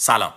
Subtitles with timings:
[0.00, 0.34] سلام.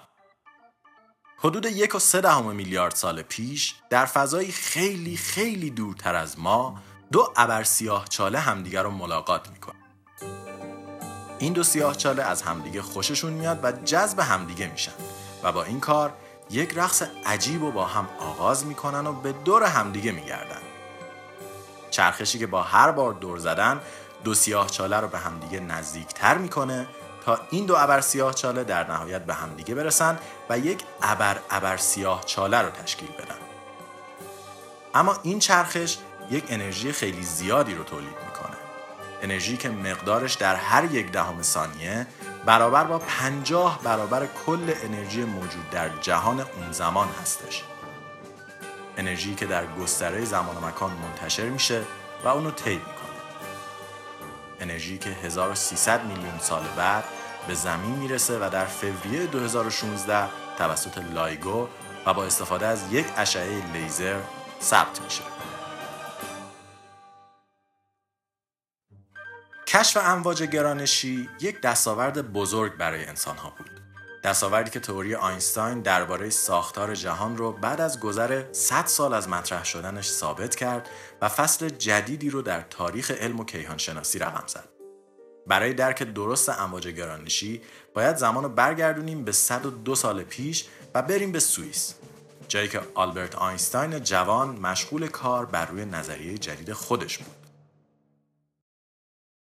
[1.38, 6.80] حدود یک و سه دهم میلیارد سال پیش در فضایی خیلی خیلی دورتر از ما
[7.12, 9.76] دو ابر سیاه چاله همدیگر رو ملاقات می‌کنن.
[11.40, 14.92] این دو سیاه چاله از همدیگه خوششون میاد و جذب همدیگه میشن
[15.44, 16.14] و با این کار
[16.50, 20.62] یک رقص عجیب و با هم آغاز می‌کنن و به دور همدیگه میگردن.
[21.92, 23.82] چرخشی که با هر بار دور زدن
[24.24, 26.88] دو سیاه چاله رو به همدیگه نزدیکتر می‌کنه
[27.26, 30.20] تا این دو ابر سیاه چاله در نهایت به همدیگه برسن
[30.50, 33.36] و یک ابر ابر سیاه چاله رو تشکیل بدن.
[34.96, 35.98] اما این چرخش
[36.30, 38.58] یک انرژی خیلی زیادی رو تولید می‌کنه.
[39.22, 42.08] انرژی که مقدارش در هر یک دهم ثانیه
[42.46, 47.64] برابر با پنجاه برابر کل انرژی موجود در جهان اون زمان هستش.
[48.98, 51.82] انرژی که در گستره زمان و مکان منتشر میشه
[52.24, 53.01] و اونو طی می‌کنه.
[54.62, 57.04] انرژی که 1300 میلیون سال بعد
[57.48, 61.68] به زمین می‌رسه و در فوریه 2016 توسط لایگو
[62.06, 64.20] و با استفاده از یک اشعه لیزر
[64.62, 65.24] ثبت میشه.
[69.68, 73.81] کشف امواج گرانشی یک دستاورد بزرگ برای انسان ها بود.
[74.24, 79.66] دستاوردی که تئوری آینستاین درباره ساختار جهان رو بعد از گذر 100 سال از مطرح
[79.66, 80.90] شدنش ثابت کرد
[81.22, 84.70] و فصل جدیدی رو در تاریخ علم و کیهانشناسی رقم زد.
[85.48, 87.62] برای درک درست امواج گرانشی
[87.94, 91.96] باید زمان رو برگردونیم به 102 سال پیش و بریم به سوئیس
[92.48, 97.41] جایی که آلبرت آینستاین جوان مشغول کار بر روی نظریه جدید خودش بود.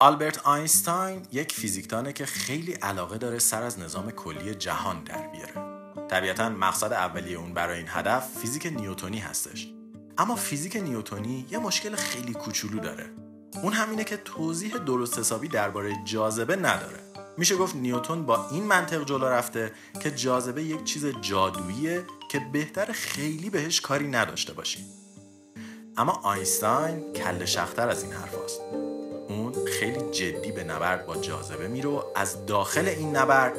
[0.03, 5.55] آلبرت آینستاین یک فیزیکدانه که خیلی علاقه داره سر از نظام کلی جهان در بیاره.
[6.08, 9.73] طبیعتا مقصد اولیه اون برای این هدف فیزیک نیوتونی هستش.
[10.19, 13.11] اما فیزیک نیوتونی یه مشکل خیلی کوچولو داره.
[13.62, 17.00] اون همینه که توضیح درست حسابی درباره جاذبه نداره.
[17.39, 22.92] میشه گفت نیوتون با این منطق جلو رفته که جاذبه یک چیز جادوییه که بهتر
[22.92, 24.84] خیلی بهش کاری نداشته باشیم.
[25.97, 28.61] اما آینستاین کل شختر از این حرف هست.
[29.29, 33.53] اون خیلی جدی به نبرد با جاذبه میره و از داخل این نبرد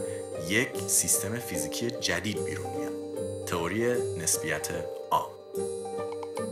[0.50, 2.94] یک سیستم فیزیکی جدید بیرون میاد.
[3.46, 4.68] تئوری نسبیت
[5.12, 5.28] عام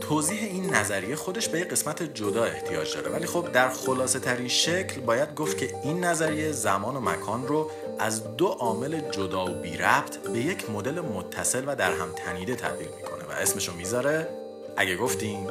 [0.00, 4.48] توضیح این نظریه خودش به یک قسمت جدا احتیاج داره ولی خب در خلاصه ترین
[4.48, 9.54] شکل باید گفت که این نظریه زمان و مکان رو از دو عامل جدا و
[9.54, 14.28] بی ربط به یک مدل متصل و در هم تنیده تبدیل می‌کنه و اسمشو می‌ذاره
[14.76, 15.46] اگه گفتیم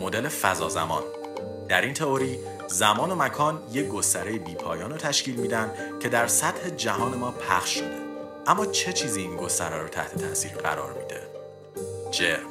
[0.00, 1.02] مدل فضا زمان.
[1.68, 2.38] در این تئوری
[2.68, 5.70] زمان و مکان یک گستره بیپایان رو تشکیل میدن
[6.00, 7.98] که در سطح جهان ما پخش شده.
[8.46, 11.20] اما چه چیزی این گستره رو تحت تاثیر قرار میده؟
[12.10, 12.46] جرم.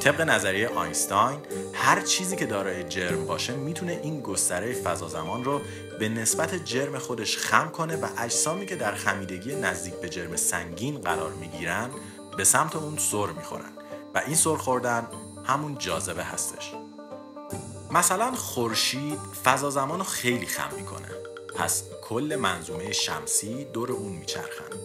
[0.00, 1.40] طبق نظریه آینستاین
[1.74, 5.60] هر چیزی که دارای جرم باشه می‌تونه این گستره فضا زمان رو
[5.98, 11.00] به نسبت جرم خودش خم کنه و اجسامی که در خمیدگی نزدیک به جرم سنگین
[11.00, 11.90] قرار می‌گیرن
[12.36, 13.72] به سمت اون سر می‌خورن.
[14.14, 15.06] و این سر خوردن
[15.44, 16.72] همون جاذبه هستش.
[17.90, 21.08] مثلا خورشید فضا زمان رو خیلی خم می‌کنه.
[21.56, 24.76] پس کل منظومه شمسی دور اون میچرخن.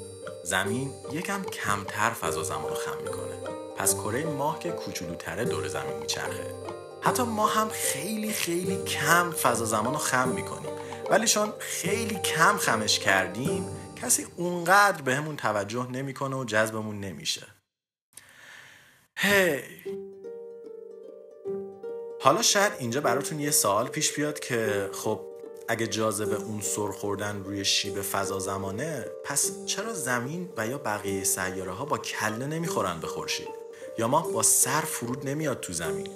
[0.44, 3.36] زمین یکم کمتر فضا زمان رو خم می‌کنه.
[3.78, 6.56] پس کره ماه که کوچولوتره دور زمین میچرخه.
[7.02, 10.72] حتی ما هم خیلی خیلی کم فضا زمان رو خم می‌کنیم.
[11.10, 13.66] ولی چون خیلی کم خمش کردیم
[14.02, 17.48] کسی اونقدر بهمون توجه نمی‌کنه و جذبمون نمیشه.
[19.18, 19.64] هی!
[22.24, 25.20] حالا شاید اینجا براتون یه سوال پیش بیاد که خب
[25.68, 31.24] اگه جاذبه اون سر خوردن روی شیب فضا زمانه پس چرا زمین و یا بقیه
[31.24, 33.48] سیاره ها با کله نمی‌خورن به خورشید؟
[33.98, 36.08] یا ما با سر فرود نمیاد تو زمین؟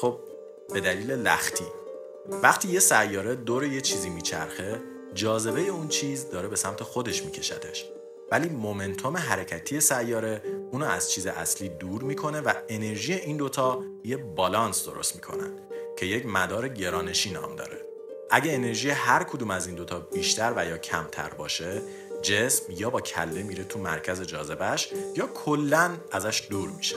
[0.00, 0.20] خب
[0.72, 1.66] به دلیل لختی.
[2.42, 4.80] وقتی یه سیاره دور یه چیزی میچرخه
[5.14, 7.84] جاذبه اون چیز داره به سمت خودش میکشدش
[8.30, 14.16] ولی مومنتوم حرکتی سیاره اونو از چیز اصلی دور می‌کنه و انرژی این دوتا یه
[14.16, 15.52] بالانس درست می‌کنن
[15.96, 17.80] که یک مدار گرانشی نام داره.
[18.30, 21.82] اگه انرژی هر کدوم از این دوتا بیشتر و یا کمتر باشه
[22.22, 26.96] جسم یا با کله میره تو مرکز جاذبهش یا کلا ازش دور میشه.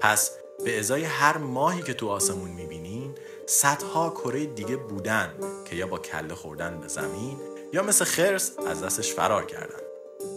[0.00, 0.30] پس
[0.64, 3.14] به ازای هر ماهی که تو آسمون می‌بینین
[3.46, 5.34] صدها کره دیگه بودن
[5.64, 7.38] که یا با کله خوردن به زمین
[7.72, 9.85] یا مثل خرس از دستش فرار کردن.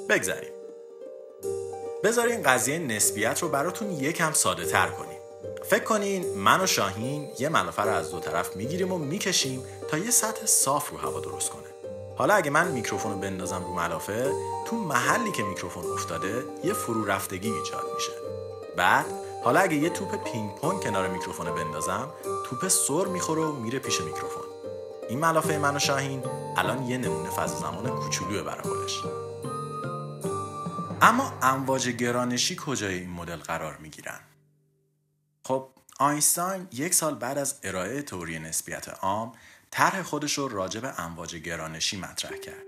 [0.10, 0.52] بگذاریم.
[2.04, 5.20] بذارین قضیه نسبیت رو براتون یکم ساده تر کنیم.
[5.66, 9.98] فکر کنین من و شاهین یه ملافه رو از دو طرف می‌گیریم و می‌کشیم تا
[9.98, 11.64] یه سطح صاف رو هوا درست کنه.
[12.18, 14.34] حالا اگه من میکروفون رو بندازم رو ملافه
[14.66, 18.12] تو محلی که میکروفون افتاده یه فرو رفتگی ایجاد میشه.
[18.78, 19.06] بعد
[19.44, 22.10] حالا اگه یه توپ پینگ پونگ کنار میکروفون بندازم
[22.46, 24.44] توپ سر می‌خوره و میره پیش میکروفون.
[25.10, 26.24] این ملافه من و شاهین
[26.58, 29.02] الان یه نمونه فضا زمان کوچولوه برای خودش.
[31.02, 34.20] اما امواج گرانشی کجای این مدل قرار می گیرن؟
[35.44, 35.70] خب
[36.00, 39.32] آینستاین یک سال بعد از ارائه توری نسبیت عام
[39.72, 42.64] طرح خودش رو راجع به امواج گرانشی مطرح کرد.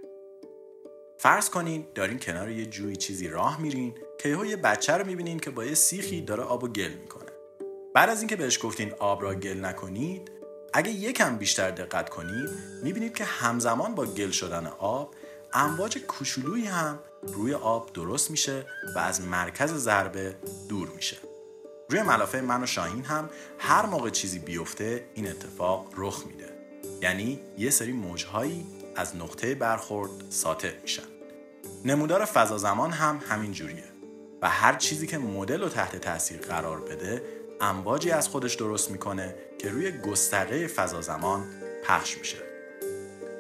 [1.20, 5.52] فرض کنین دارین کنار یه جوی چیزی راه میرین که یه بچه رو می‌بینین که
[5.52, 7.32] با یه سیخی داره آب و گل می‌کنه.
[7.96, 10.32] بعد از اینکه بهش گفتین آب را گل نکنید
[10.74, 12.50] اگه یکم بیشتر دقت کنید
[12.84, 15.16] می‌بینید که همزمان با گل شدن آب
[15.54, 18.66] امواج کوچولویی هم روی آب درست میشه
[18.96, 20.36] و از مرکز ضربه
[20.70, 21.18] دور میشه.
[21.90, 23.30] روی ملافه من و شاهین هم
[23.60, 26.50] هر موقع چیزی بیفته این اتفاق رخ میده.
[27.02, 28.66] یعنی یه سری موجهایی
[28.96, 31.04] از نقطه برخورد ساطع میشن.
[31.86, 33.84] نمودار فضا زمان هم همین جوریه
[34.42, 37.24] و هر چیزی که مدل رو تحت تاثیر قرار بده
[37.62, 41.46] امواجی از خودش درست می‌کنه که روی گستره فضا زمان
[41.84, 42.51] پخش میشه.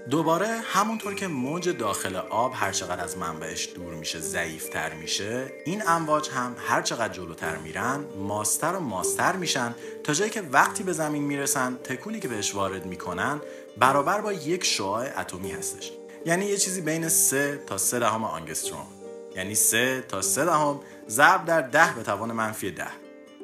[0.09, 5.83] دوباره همونطور که موج داخل آب هر چقدر از منبعش دور میشه ضعیفتر میشه این
[5.87, 10.93] امواج هم هر چقدر جلوتر میرن ماستر و ماستر میشن تا جایی که وقتی به
[10.93, 13.41] زمین می‌رسن تکونی که بهش وارد می‌کنن
[13.77, 15.91] برابر با یک شعاع اتمی هستش.
[16.25, 18.87] یعنی یه چیزی بین 3 تا 3 دهم آنگستروم.
[19.35, 22.85] یعنی 3 تا 3 دهم ضرب در 10 به توان منفی 10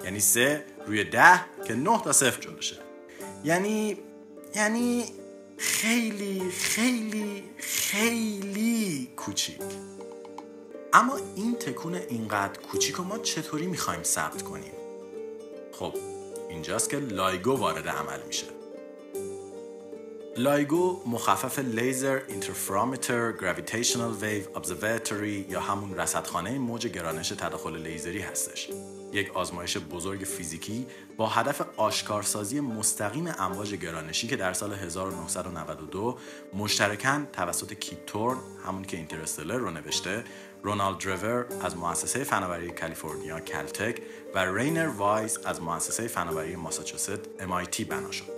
[0.03, 2.75] یعنی 3 روی 10 که 9 تا 0 جلوشه.
[3.43, 3.97] یعنی
[4.55, 5.05] یعنی
[5.57, 9.59] خیلی خیلی خیلی کوچیک.
[10.93, 14.73] اما این تکون اینقدر کوچیک ما چطوری می‌خوایم ثبت کنیم؟
[15.71, 15.93] خب
[16.49, 18.47] اینجاست که لایگو وارد عمل میشه.
[20.37, 28.69] لایگو مخفف Laser Interferometer Gravitational-Wave Observatory یا همون رصدخانه موج گرانش تداخل لیزری هستش.
[29.13, 30.87] یک آزمایش بزرگ فیزیکی
[31.17, 36.17] با هدف آشکارسازی مستقیم امواج گرانشی که در سال 1992
[36.53, 40.23] مشترکاً توسط کیپ تورن همون که اینترستلر رو نوشته
[40.63, 44.01] رونالد درور از مؤسسه فناوری کالیفرنیا کلتک
[44.35, 48.37] و رینر وایز از مؤسسه فناوری ماساچوست MIT بنا شد.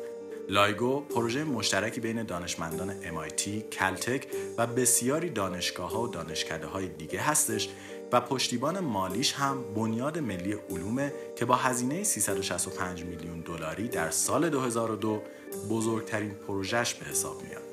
[0.50, 4.27] لایگو پروژه مشترکی بین دانشمندان MIT، کلتک
[4.57, 7.69] و بسیاری دانشگاه ها و دانشکده های دیگه هستش
[8.12, 14.50] و پشتیبان مالیش هم بنیاد ملی علومه که با هزینه 365 میلیون دلاری در سال
[14.50, 15.22] 2002
[15.70, 17.64] بزرگترین پروژهش به حساب میاد.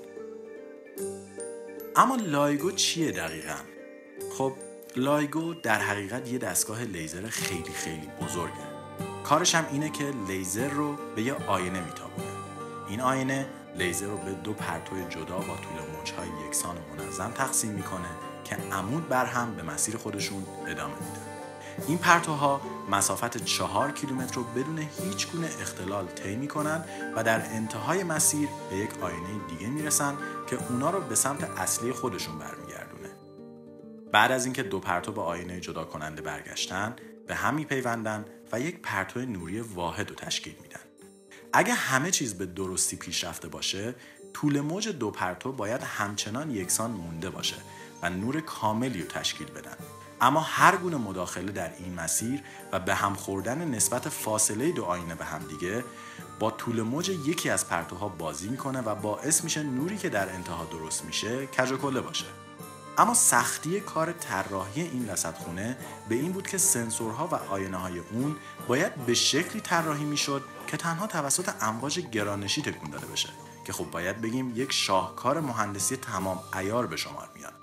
[1.96, 3.56] اما لایگو چیه دقیقا؟
[4.38, 4.52] خب
[4.96, 8.66] لایگو در حقیقت یه دستگاه لیزر خیلی خیلی بزرگه.
[9.24, 12.28] کارش هم اینه که لیزر رو به یه آینه میتابونه.
[12.88, 13.46] این آینه
[13.78, 18.08] لیزر رو به دو پرتو جدا با طول موجهای یکسان و منظم تقسیم می‌کنه
[18.46, 21.26] که عمود بر هم به مسیر خودشون ادامه میدن.
[21.88, 22.60] این پرتوها
[22.90, 26.84] مسافت چهار کیلومتر رو بدون هیچ گونه اختلال طی می‌کنن
[27.16, 30.14] و در انتهای مسیر به یک آینه دیگه می‌رسن
[30.46, 33.08] که اونا رو به سمت اصلی خودشون برمیگردونه.
[34.12, 36.96] بعد از اینکه دو پرتو به آینه جدا کننده برگشتن
[37.26, 40.80] به هم میپیوندن و یک پرتو نوری واحد رو تشکیل میدن.
[41.52, 43.94] اگه همه چیز به درستی پیش رفته باشه
[44.32, 47.56] طول موج دو پرتو باید همچنان یکسان مونده باشه.
[48.02, 49.76] و نور کاملی رو تشکیل بدن.
[50.20, 55.14] اما هر گونه مداخله در این مسیر و به هم خوردن نسبت فاصله دو آینه
[55.14, 55.84] به هم دیگه
[56.38, 60.64] با طول موج یکی از پرتوها بازی می‌کنه و باعث میشه نوری که در انتها
[60.64, 62.26] درست میشه کج کله باشه.
[62.98, 65.76] اما سختی کار طراحی این رصدخونه
[66.08, 68.36] به این بود که سنسورها و آینه های اون
[68.68, 73.28] باید به شکلی طراحی می‌شد که تنها توسط امواج گرانشی تکون داده بشه.
[73.64, 77.55] که خب باید بگیم یک شاهکار مهندسی تمام ایار به شمار میاد.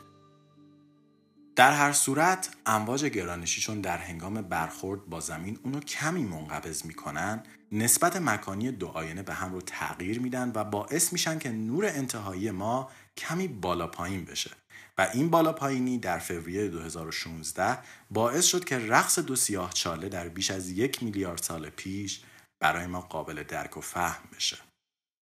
[1.56, 7.44] در هر صورت امواج گرانشی چون در هنگام برخورد با زمین اونو کمی منقبض می‌کنن
[7.72, 12.52] نسبت مکانی دو آینه به هم رو تغییر میدن و باعث میشن که نور انتهایی
[12.52, 14.52] ما کمی بالا پایین بشه.
[14.98, 17.78] و این بالا پایینی در فوریه 2016
[18.12, 22.22] باعث شد که رقص دو سیاه چاله در بیش از یک میلیارد سال پیش
[22.60, 24.58] برای ما قابل درک و فهم بشه.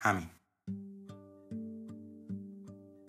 [0.02, 0.30] همین.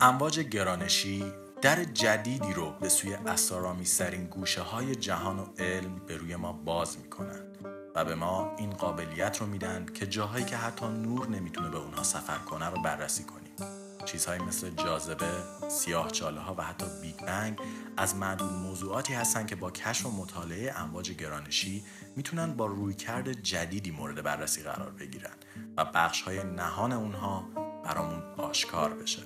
[0.00, 6.36] امواج گرانشی در جدیدی رو به سوی اسرارآمیزترین گوشه های جهان و علم به روی
[6.36, 7.58] ما باز می‌کنند
[7.94, 12.02] و به ما این قابلیت رو میدن که جاهایی که حتی نور نمی‌تونه به اونها
[12.02, 13.52] سفر کنه رو بررسی کنیم
[14.04, 15.26] چیزهایی مثل جاذبه،
[15.68, 17.58] سیاه چاله ها و حتی بیگ بنگ
[17.96, 21.84] از معدود موضوعاتی هستند که با کشف و مطالعه امواج گرانشی
[22.16, 25.34] می‌تونن با رویکرد جدیدی مورد بررسی قرار بگیرن
[25.76, 27.48] و بخش های نهان اونها
[27.84, 29.22] برامون آشکار بشه.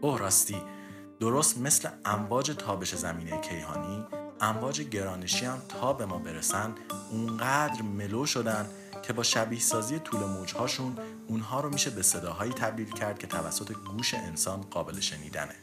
[0.00, 0.62] اوه راستی
[1.20, 4.04] درست مثل امواج تابش زمینه کیهانی
[4.40, 6.74] امواج گرانشی هم تا به ما برسن
[7.10, 8.70] اونقدر ملو شدن
[9.02, 10.98] که با شبیه سازی طول موجهاشون
[11.28, 15.54] اونها رو میشه به صداهایی تبدیل کرد که توسط گوش انسان قابل شنیدنه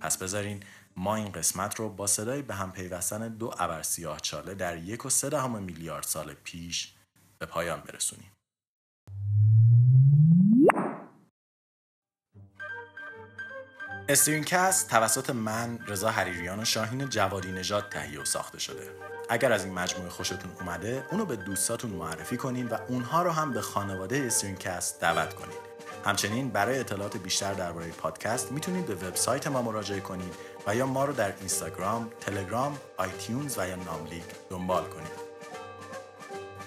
[0.00, 0.62] پس بذارین
[0.96, 5.06] ما این قسمت رو با صدای به هم پیوستن دو ابر سیاه چاله در یک
[5.06, 6.94] و سه میلیارد سال پیش
[7.38, 8.30] به پایان برسونیم.
[14.08, 18.90] استرینکست توسط من رضا حریریان و شاهین جوادی نژاد تهیه و ساخته شده.
[19.28, 23.52] اگر از این مجموعه خوشتون اومده اونو به دوستاتون معرفی کنین و اونها رو هم
[23.52, 25.56] به خانواده استرینگ کست دعوت کنین.
[26.04, 30.34] همچنین برای اطلاعات بیشتر درباره پادکست می‌تونید به وبسایت ما مراجعه کنید
[30.66, 35.23] و یا ما رو در اینستاگرام، تلگرام، آیتیونز و یا ناملیک دنبال کنید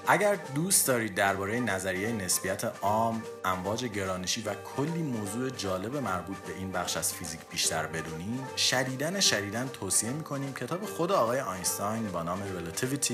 [0.09, 6.53] اگر دوست دارید درباره نظریه نسبیت عام، امواج گرانشی و کلی موضوع جالب مربوط به
[6.53, 12.23] این بخش از فیزیک بیشتر بدونید، شدیداً شدیداً توصیه می‌کنیم کتاب خود آقای آینستاین با
[12.23, 13.13] نام Relativity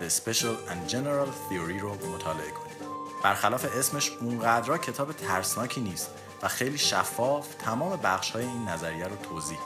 [0.00, 2.74] The Special and General Theory رو مطالعه کنید.
[3.22, 6.10] برخلاف اسمش اونقدرها کتاب ترسناکی نیست
[6.42, 9.58] و خیلی شفاف تمام بخش های این نظریه رو توضیح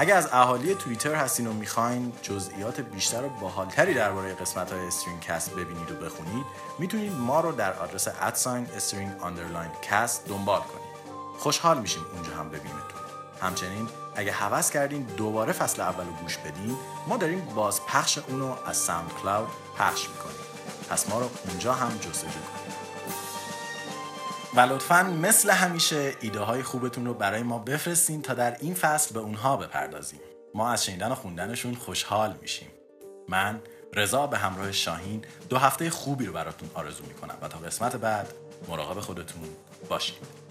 [0.00, 5.20] اگر از اهالی توییتر هستین و می‌خواین جزئیات بیشتر و باحالتری درباره قسمت های استرینگ
[5.20, 6.46] کست ببینید و بخونید
[6.78, 10.90] می‌تونید ما رو در آدرس at sign string underline cast دنبال کنید.
[11.38, 13.00] خوشحال میشیم اونجا هم ببینیمتون.
[13.42, 16.76] همچنین اگه حوض کردین دوباره فصل اول رو گوش بدین
[17.06, 20.36] ما داریم باز پخش اونو از ساوند کلاود پخش می‌کنیم.
[20.90, 22.59] پس ما رو اونجا هم جستجو کنید.
[24.54, 29.14] و لطفا مثل همیشه ایده های خوبتون رو برای ما بفرستین تا در این فصل
[29.14, 30.20] به اونها بپردازیم.
[30.54, 32.68] ما از شنیدن و خوندنشون خوشحال میشیم.
[33.28, 33.60] من
[33.94, 38.32] رضا به همراه شاهین دو هفته خوبی رو براتون آرزو می‌کنم و تا قسمت بعد
[38.68, 39.42] مراقب خودتون
[39.88, 40.49] باشید.